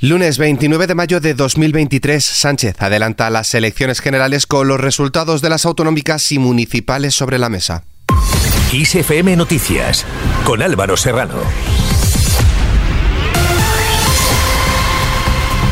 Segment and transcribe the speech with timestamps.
[0.00, 5.50] Lunes 29 de mayo de 2023, Sánchez adelanta las elecciones generales con los resultados de
[5.50, 7.82] las autonómicas y municipales sobre la mesa.
[8.72, 10.06] ISFM Noticias,
[10.44, 11.34] con Álvaro Serrano.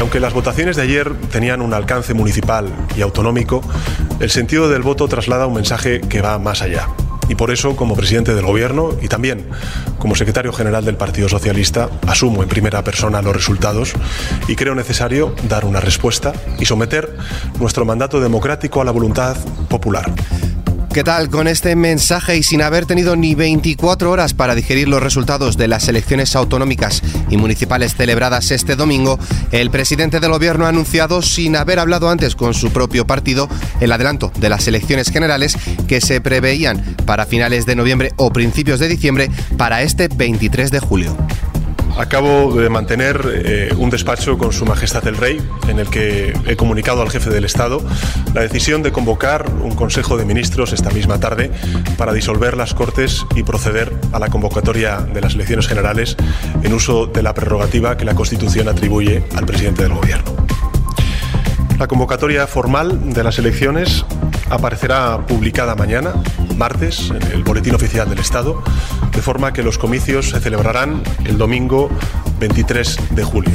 [0.00, 3.62] Aunque las votaciones de ayer tenían un alcance municipal y autonómico,
[4.18, 6.88] el sentido del voto traslada un mensaje que va más allá.
[7.28, 9.46] Y por eso, como presidente del Gobierno y también
[9.98, 13.94] como secretario general del Partido Socialista, asumo en primera persona los resultados
[14.48, 17.16] y creo necesario dar una respuesta y someter
[17.58, 19.36] nuestro mandato democrático a la voluntad
[19.68, 20.12] popular.
[20.96, 21.28] ¿Qué tal?
[21.28, 25.68] Con este mensaje y sin haber tenido ni 24 horas para digerir los resultados de
[25.68, 29.18] las elecciones autonómicas y municipales celebradas este domingo,
[29.52, 33.46] el presidente del gobierno ha anunciado, sin haber hablado antes con su propio partido,
[33.82, 38.80] el adelanto de las elecciones generales que se preveían para finales de noviembre o principios
[38.80, 41.14] de diciembre para este 23 de julio.
[41.96, 46.54] Acabo de mantener eh, un despacho con Su Majestad el Rey en el que he
[46.54, 47.82] comunicado al jefe del Estado
[48.34, 51.50] la decisión de convocar un Consejo de Ministros esta misma tarde
[51.96, 56.16] para disolver las Cortes y proceder a la convocatoria de las elecciones generales
[56.62, 60.36] en uso de la prerrogativa que la Constitución atribuye al presidente del Gobierno.
[61.78, 64.04] La convocatoria formal de las elecciones
[64.50, 66.14] aparecerá publicada mañana,
[66.56, 68.62] martes, en el Boletín Oficial del Estado,
[69.12, 71.90] de forma que los comicios se celebrarán el domingo
[72.38, 73.52] 23 de julio.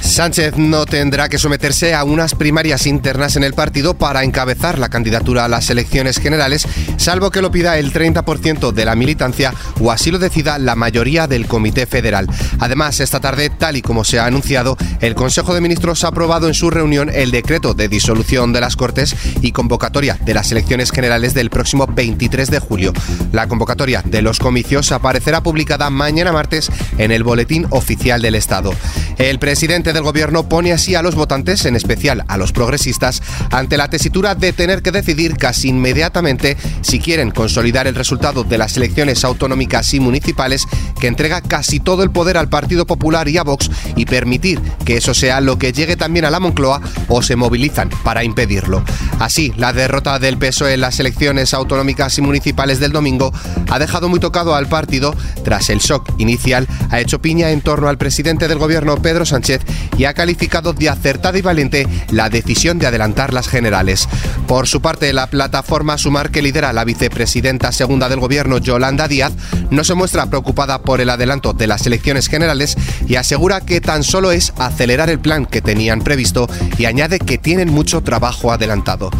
[0.00, 4.90] Sánchez no tendrá que someterse a unas primarias internas en el partido para encabezar la
[4.90, 6.68] candidatura a las elecciones generales,
[6.98, 11.26] salvo que lo pida el 30% de la militancia o así lo decida la mayoría
[11.26, 12.28] del Comité Federal.
[12.60, 16.48] Además, esta tarde, tal y como se ha anunciado, el Consejo de Ministros ha aprobado
[16.48, 20.90] en su reunión el decreto de disolución de las Cortes y convocatoria de las elecciones
[20.90, 22.92] generales del próximo 23 de julio.
[23.32, 28.72] La convocatoria de los comicios aparecerá publicada mañana martes en el Boletín Oficial del Estado.
[29.18, 33.76] El presidente del gobierno pone así a los votantes, en especial a los progresistas, ante
[33.76, 38.78] la tesitura de tener que decidir casi inmediatamente si quieren consolidar el resultado de las
[38.78, 40.66] elecciones autonómicas y municipales
[40.98, 44.96] que entrega casi todo el poder al Partido Popular y a Vox y permitir que
[44.96, 48.82] eso sea lo que llegue también a la Moncloa o se movilizan para impedirlo.
[49.20, 53.34] Así, la derrota del PSOE en las elecciones autonómicas y municipales del domingo
[53.68, 55.14] ha dejado muy tocado al partido
[55.44, 59.62] tras el shock inicial, ha hecho piña en torno al presidente del gobierno Pedro Sánchez
[59.98, 64.08] y ha calificado de acertada y valiente la decisión de adelantar las generales.
[64.46, 69.32] Por su parte, la plataforma Sumar, que lidera la vicepresidenta segunda del gobierno, Yolanda Díaz,
[69.70, 72.76] no se muestra preocupada por el adelanto de las elecciones generales
[73.08, 76.48] y asegura que tan solo es acelerar el plan que tenían previsto
[76.78, 79.10] y añade que tienen mucho trabajo adelantado.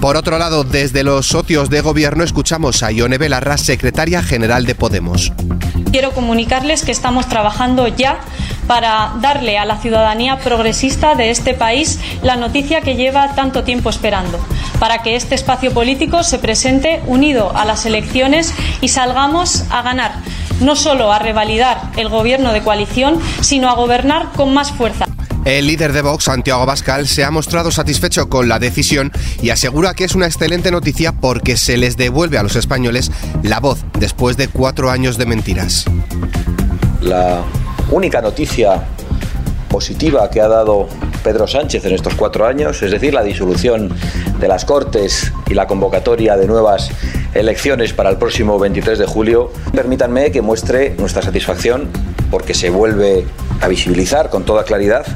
[0.00, 4.74] Por otro lado, desde los socios de gobierno escuchamos a Ione Belarra, secretaria general de
[4.74, 5.30] Podemos.
[5.92, 8.20] Quiero comunicarles que estamos trabajando ya
[8.66, 13.90] para darle a la ciudadanía progresista de este país la noticia que lleva tanto tiempo
[13.90, 14.40] esperando,
[14.78, 20.12] para que este espacio político se presente unido a las elecciones y salgamos a ganar,
[20.60, 25.09] no solo a revalidar el gobierno de coalición, sino a gobernar con más fuerza.
[25.44, 29.94] El líder de Vox, Santiago Bascal, se ha mostrado satisfecho con la decisión y asegura
[29.94, 33.10] que es una excelente noticia porque se les devuelve a los españoles
[33.42, 35.86] la voz después de cuatro años de mentiras.
[37.00, 37.42] La
[37.90, 38.82] única noticia
[39.70, 40.88] positiva que ha dado
[41.24, 43.94] Pedro Sánchez en estos cuatro años, es decir, la disolución
[44.38, 46.90] de las Cortes y la convocatoria de nuevas
[47.34, 51.88] elecciones para el próximo 23 de julio, permítanme que muestre nuestra satisfacción
[52.30, 53.24] porque se vuelve
[53.60, 55.06] a visibilizar con toda claridad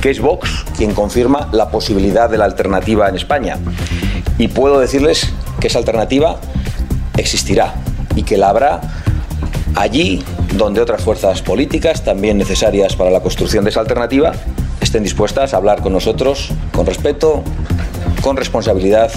[0.00, 3.58] que es Vox quien confirma la posibilidad de la alternativa en España.
[4.38, 5.30] Y puedo decirles
[5.60, 6.36] que esa alternativa
[7.16, 7.74] existirá
[8.16, 8.80] y que la habrá
[9.76, 10.22] allí
[10.56, 14.32] donde otras fuerzas políticas, también necesarias para la construcción de esa alternativa,
[14.80, 17.44] estén dispuestas a hablar con nosotros con respeto,
[18.22, 19.12] con responsabilidad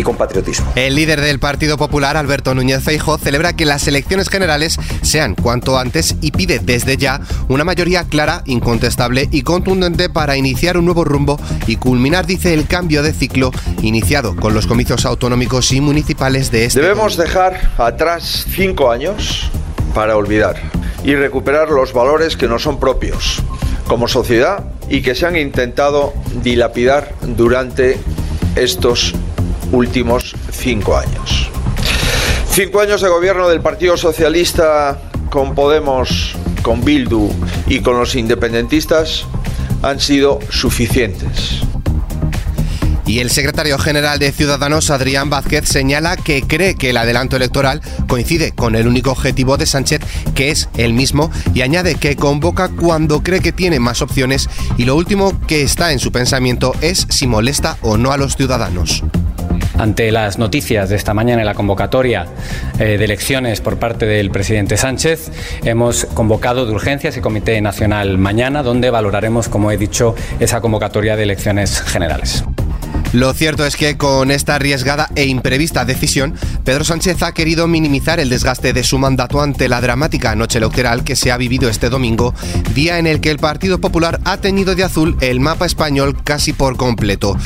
[0.00, 0.72] y con patriotismo.
[0.74, 5.78] El líder del Partido Popular, Alberto Núñez Feijóo, celebra que las elecciones generales sean cuanto
[5.78, 11.04] antes y pide desde ya una mayoría clara, incontestable y contundente para iniciar un nuevo
[11.04, 13.50] rumbo y culminar, dice, el cambio de ciclo
[13.82, 16.80] iniciado con los comicios autonómicos y municipales de este.
[16.80, 19.50] Debemos dejar atrás cinco años
[19.94, 20.56] para olvidar
[21.04, 23.42] y recuperar los valores que nos son propios
[23.86, 27.98] como sociedad y que se han intentado dilapidar durante
[28.56, 29.14] estos
[29.72, 31.50] últimos cinco años.
[32.50, 35.00] Cinco años de gobierno del Partido Socialista
[35.30, 37.30] con Podemos, con Bildu
[37.66, 39.24] y con los independentistas
[39.82, 41.60] han sido suficientes.
[43.10, 47.80] Y el secretario general de Ciudadanos, Adrián Vázquez, señala que cree que el adelanto electoral
[48.06, 50.00] coincide con el único objetivo de Sánchez,
[50.36, 54.84] que es el mismo, y añade que convoca cuando cree que tiene más opciones y
[54.84, 59.02] lo último que está en su pensamiento es si molesta o no a los ciudadanos.
[59.80, 62.26] Ante las noticias de esta mañana en la convocatoria
[62.78, 65.32] eh, de elecciones por parte del presidente Sánchez,
[65.64, 71.16] hemos convocado de urgencia ese Comité Nacional mañana, donde valoraremos, como he dicho, esa convocatoria
[71.16, 72.44] de elecciones generales.
[73.14, 78.20] Lo cierto es que con esta arriesgada e imprevista decisión, Pedro Sánchez ha querido minimizar
[78.20, 81.88] el desgaste de su mandato ante la dramática noche electoral que se ha vivido este
[81.88, 82.34] domingo,
[82.74, 86.52] día en el que el Partido Popular ha tenido de azul el mapa español casi
[86.52, 87.38] por completo.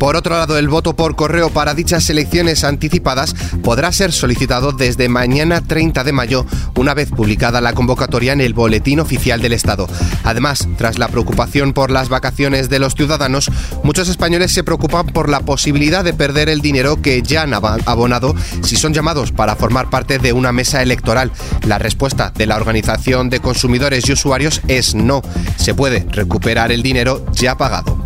[0.00, 5.10] Por otro lado, el voto por correo para dichas elecciones anticipadas podrá ser solicitado desde
[5.10, 9.86] mañana 30 de mayo, una vez publicada la convocatoria en el Boletín Oficial del Estado.
[10.24, 13.50] Además, tras la preocupación por las vacaciones de los ciudadanos,
[13.82, 18.34] muchos españoles se preocupan por la posibilidad de perder el dinero que ya han abonado
[18.62, 21.30] si son llamados para formar parte de una mesa electoral.
[21.66, 25.20] La respuesta de la Organización de Consumidores y Usuarios es no.
[25.56, 27.99] Se puede recuperar el dinero ya pagado.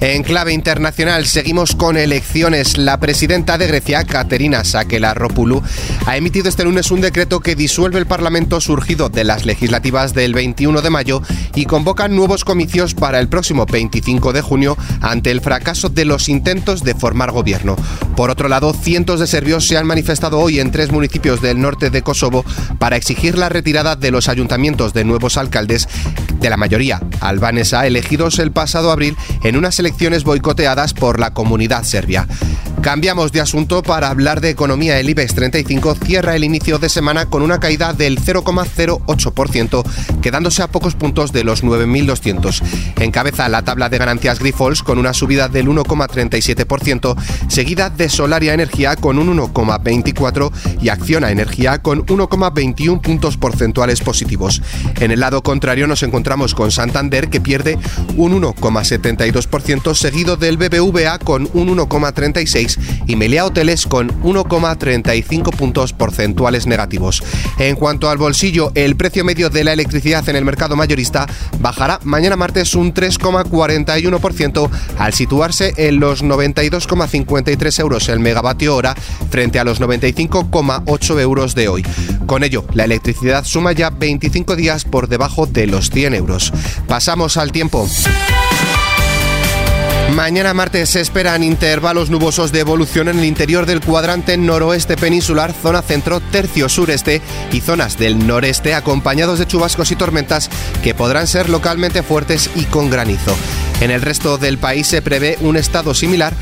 [0.00, 2.76] En clave internacional seguimos con elecciones.
[2.76, 5.62] La presidenta de Grecia, Katerina Sakelaropoulou,
[6.06, 10.34] ha emitido este lunes un decreto que disuelve el Parlamento surgido de las legislativas del
[10.34, 11.22] 21 de mayo
[11.54, 16.28] y convoca nuevos comicios para el próximo 25 de junio ante el fracaso de los
[16.28, 17.76] intentos de formar gobierno.
[18.16, 21.90] Por otro lado, cientos de serbios se han manifestado hoy en tres municipios del norte
[21.90, 22.44] de Kosovo
[22.78, 25.88] para exigir la retirada de los ayuntamientos de nuevos alcaldes
[26.38, 31.84] de la mayoría albanesa elegidos el pasado abril en unas elecciones boicoteadas por la comunidad
[31.84, 32.26] serbia.
[32.82, 35.00] Cambiamos de asunto para hablar de economía.
[35.00, 40.68] El IBEX 35 cierra el inicio de semana con una caída del 0,08%, quedándose a
[40.68, 42.62] pocos puntos de los 9.200.
[43.00, 47.16] Encabeza la tabla de ganancias Grifols con una subida del 1,37%,
[47.48, 54.62] seguida de Solaria Energía con un 1,24% y Acciona Energía con 1,21 puntos porcentuales positivos.
[55.00, 57.78] En el lado contrario nos encontramos con Santander que pierde
[58.16, 66.66] un 1,72%, seguido del BBVA con un 1,36% y Meliá Hoteles con 1,35 puntos porcentuales
[66.66, 67.22] negativos.
[67.58, 71.26] En cuanto al bolsillo, el precio medio de la electricidad en el mercado mayorista
[71.60, 77.78] bajará mañana martes un 3,41% al situarse en los 92,53
[78.08, 78.94] el megavatio hora
[79.30, 81.84] frente a los 95,8 euros de hoy.
[82.26, 86.52] Con ello, la electricidad suma ya 25 días por debajo de los 100 euros.
[86.88, 87.88] Pasamos al tiempo.
[90.12, 95.52] Mañana martes se esperan intervalos nubosos de evolución en el interior del cuadrante noroeste peninsular,
[95.52, 97.20] zona centro, tercio sureste
[97.50, 100.50] y zonas del noreste, acompañados de chubascos y tormentas
[100.84, 103.34] que podrán ser localmente fuertes y con granizo.
[103.80, 106.32] En el resto del país se prevé un estado similar,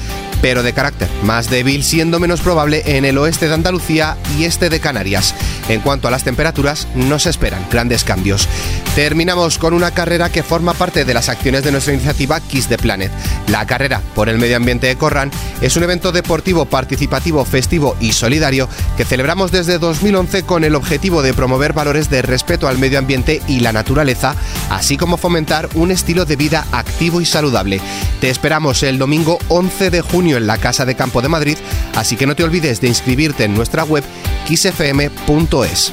[0.42, 4.68] pero de carácter más débil, siendo menos probable en el oeste de Andalucía y este
[4.68, 5.34] de Canarias.
[5.68, 8.48] En cuanto a las temperaturas, no se esperan grandes cambios.
[8.94, 12.76] Terminamos con una carrera que forma parte de las acciones de nuestra iniciativa Kiss the
[12.76, 13.10] Planet.
[13.52, 18.12] La carrera por el medio ambiente de Corran es un evento deportivo participativo, festivo y
[18.12, 18.66] solidario
[18.96, 23.42] que celebramos desde 2011 con el objetivo de promover valores de respeto al medio ambiente
[23.46, 24.34] y la naturaleza,
[24.70, 27.78] así como fomentar un estilo de vida activo y saludable.
[28.22, 31.58] Te esperamos el domingo 11 de junio en la Casa de Campo de Madrid,
[31.94, 34.02] así que no te olvides de inscribirte en nuestra web
[34.48, 35.92] xfm.es.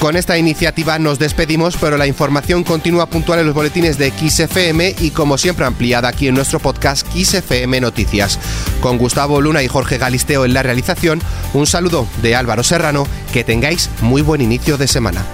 [0.00, 4.94] Con esta iniciativa nos despedimos, pero la información continúa puntual en los boletines de XFM
[5.00, 8.38] y como siempre ampliada aquí en nuestro podcast XFM Noticias.
[8.82, 11.20] Con Gustavo Luna y Jorge Galisteo en la realización,
[11.54, 15.24] un saludo de Álvaro Serrano, que tengáis muy buen inicio de semana.